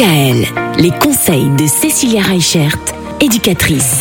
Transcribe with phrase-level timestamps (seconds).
[0.00, 0.46] DKL,
[0.78, 2.78] les conseils de Cécilia Reichert,
[3.20, 3.98] éducatrice.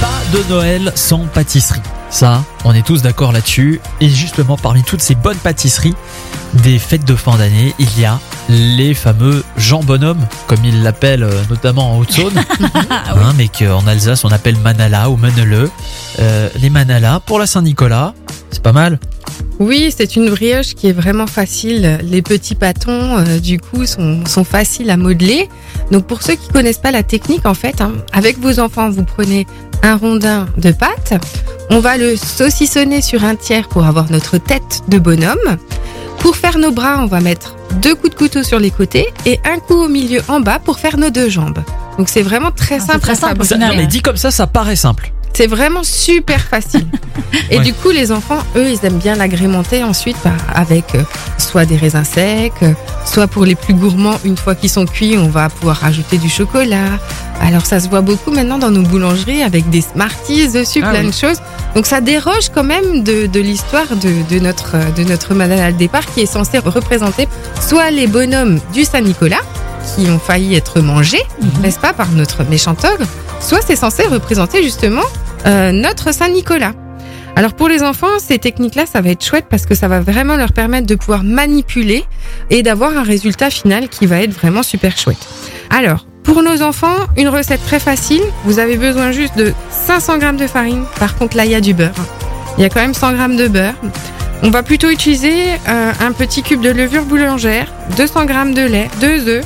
[0.00, 1.80] Pas de Noël sans pâtisserie.
[2.10, 3.80] Ça, on est tous d'accord là-dessus.
[4.00, 5.94] Et justement, parmi toutes ces bonnes pâtisseries
[6.54, 11.22] des fêtes de fin d'année, il y a les fameux Jean Bonhomme, comme ils l'appellent
[11.22, 12.42] euh, notamment en Haute-Saône,
[12.90, 15.68] hein, mais qu'en Alsace on appelle Manala ou Manele.
[16.18, 18.12] Euh, les Manala pour la Saint-Nicolas,
[18.50, 18.98] c'est pas mal.
[19.58, 21.98] Oui, c'est une brioche qui est vraiment facile.
[22.02, 25.48] Les petits pâtons, euh, du coup, sont, sont faciles à modeler.
[25.90, 29.04] Donc, pour ceux qui connaissent pas la technique, en fait, hein, avec vos enfants, vous
[29.04, 29.46] prenez
[29.82, 31.14] un rondin de pâte.
[31.70, 35.56] On va le saucissonner sur un tiers pour avoir notre tête de bonhomme.
[36.18, 39.38] Pour faire nos bras, on va mettre deux coups de couteau sur les côtés et
[39.44, 41.60] un coup au milieu en bas pour faire nos deux jambes.
[41.98, 43.00] Donc, c'est vraiment très Ah, c'est simple.
[43.00, 43.42] très simple,
[43.76, 45.12] mais dit comme ça, ça paraît simple.
[45.36, 46.86] C'est vraiment super facile.
[47.50, 47.64] Et Ouais.
[47.64, 51.02] du coup, les enfants, eux, ils aiment bien l'agrémenter ensuite bah, avec euh,
[51.36, 52.72] soit des raisins secs, euh,
[53.04, 56.30] soit pour les plus gourmands, une fois qu'ils sont cuits, on va pouvoir rajouter du
[56.30, 56.98] chocolat.
[57.42, 61.00] Alors ça se voit beaucoup maintenant dans nos boulangeries avec des Smarties dessus, Ah plein
[61.02, 61.08] oui.
[61.08, 61.36] de choses.
[61.74, 65.58] Donc ça déroge quand même de, de l'histoire de, de notre euh, de notre Madame
[65.60, 67.28] à le départ qui est censée représenter
[67.60, 69.42] soit les bonhommes du Saint-Nicolas
[69.94, 71.60] qui ont failli être mangés, Mhm.
[71.62, 73.06] n'est-ce pas, par notre méchant ogre,
[73.40, 75.04] soit c'est censé représenter justement
[75.46, 76.72] euh, notre Saint-Nicolas.
[77.36, 80.36] Alors pour les enfants, ces techniques-là, ça va être chouette parce que ça va vraiment
[80.36, 82.04] leur permettre de pouvoir manipuler
[82.48, 85.28] et d'avoir un résultat final qui va être vraiment super chouette.
[85.68, 88.22] Alors, pour nos enfants, une recette très facile.
[88.44, 90.84] Vous avez besoin juste de 500 grammes de farine.
[90.98, 91.94] Par contre, là, il y a du beurre.
[92.58, 93.74] Il y a quand même 100 grammes de beurre.
[94.42, 95.34] On va plutôt utiliser
[95.68, 99.44] euh, un petit cube de levure boulangère, 200 grammes de lait, deux œufs.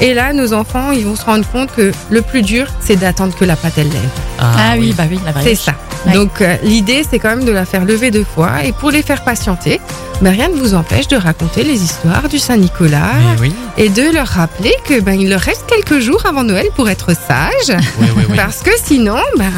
[0.00, 3.34] Et là, nos enfants, ils vont se rendre compte que le plus dur, c'est d'attendre
[3.34, 4.08] que la pâte elle lève.
[4.38, 5.72] Ah, oui, bah oui, la C'est ça.
[6.06, 6.12] Ouais.
[6.12, 8.62] Donc euh, l'idée, c'est quand même de la faire lever deux fois.
[8.64, 9.80] Et pour les faire patienter,
[10.22, 14.02] ben, rien ne vous empêche de raconter les histoires du Saint-Nicolas Mais oui, et de
[14.14, 17.76] leur rappeler que ben, il leur reste quelques jours avant Noël pour être sages.
[18.00, 18.22] oui, oui.
[18.30, 18.36] oui.
[18.36, 19.50] Parce que sinon, ben,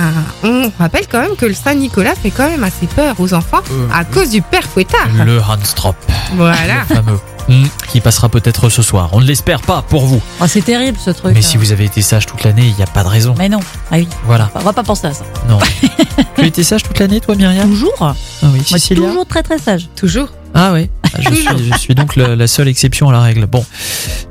[0.42, 3.86] on rappelle quand même que le Saint-Nicolas fait quand même assez peur aux enfants Euh,
[3.94, 5.08] à cause du père fouettard.
[5.26, 5.96] Le Handstrop,
[6.36, 6.56] Voilà.
[6.88, 7.18] le fameux,
[7.50, 9.10] Hmm, qui passera peut-être ce soir.
[9.12, 10.22] On ne l'espère pas pour vous.
[10.40, 11.32] Oh, c'est terrible ce truc.
[11.34, 11.42] Mais hein.
[11.42, 13.34] si vous avez été sage toute l'année, il n'y a pas de raison.
[13.36, 13.58] Mais non,
[13.90, 15.24] ah oui, Voilà, on va pas penser à ça.
[15.48, 15.58] non.
[16.36, 17.68] tu as été sage toute l'année, toi, Myriam?
[17.68, 19.88] Toujours Ah oui, Moi, toujours très très sage.
[19.96, 20.28] Toujours.
[20.54, 23.46] Ah oui, Ah, je, suis, je suis donc le- la seule exception à la règle.
[23.46, 23.64] Bon,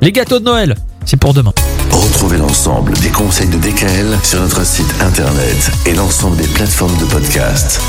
[0.00, 1.52] les gâteaux de Noël, c'est pour demain.
[1.90, 7.04] Retrouvez l'ensemble des conseils de DKL sur notre site internet et l'ensemble des plateformes de
[7.04, 7.80] podcast.